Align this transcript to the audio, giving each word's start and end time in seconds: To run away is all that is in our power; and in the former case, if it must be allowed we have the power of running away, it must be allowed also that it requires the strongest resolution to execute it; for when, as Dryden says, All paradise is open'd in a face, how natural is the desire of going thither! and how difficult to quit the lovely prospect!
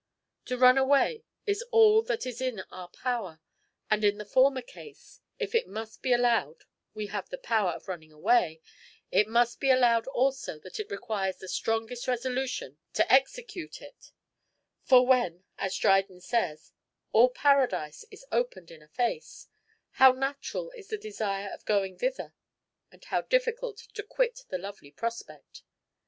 To 0.45 0.57
run 0.57 0.79
away 0.79 1.25
is 1.45 1.63
all 1.69 2.01
that 2.01 2.25
is 2.25 2.41
in 2.41 2.61
our 2.71 2.87
power; 2.87 3.39
and 3.91 4.03
in 4.03 4.17
the 4.17 4.25
former 4.25 4.63
case, 4.63 5.21
if 5.37 5.53
it 5.53 5.67
must 5.67 6.01
be 6.01 6.11
allowed 6.11 6.63
we 6.95 7.05
have 7.13 7.29
the 7.29 7.37
power 7.37 7.73
of 7.73 7.87
running 7.87 8.11
away, 8.11 8.61
it 9.11 9.27
must 9.27 9.59
be 9.59 9.69
allowed 9.69 10.07
also 10.07 10.57
that 10.61 10.79
it 10.79 10.89
requires 10.89 11.37
the 11.37 11.47
strongest 11.47 12.07
resolution 12.07 12.79
to 12.93 13.13
execute 13.13 13.79
it; 13.79 14.11
for 14.81 15.05
when, 15.05 15.43
as 15.59 15.77
Dryden 15.77 16.19
says, 16.19 16.71
All 17.11 17.29
paradise 17.29 18.03
is 18.09 18.25
open'd 18.31 18.71
in 18.71 18.81
a 18.81 18.87
face, 18.87 19.49
how 19.91 20.13
natural 20.13 20.71
is 20.71 20.87
the 20.87 20.97
desire 20.97 21.49
of 21.53 21.63
going 21.65 21.99
thither! 21.99 22.33
and 22.91 23.05
how 23.05 23.21
difficult 23.21 23.77
to 23.93 24.01
quit 24.01 24.45
the 24.49 24.57
lovely 24.57 24.89
prospect! 24.89 25.61